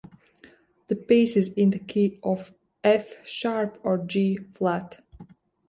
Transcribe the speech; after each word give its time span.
The 0.87 0.95
piece 0.95 1.35
is 1.35 1.49
in 1.49 1.69
the 1.69 1.77
key 1.77 2.17
of 2.23 2.55
F-sharp 2.83 3.79
or 3.83 3.99
G-flat. 3.99 5.03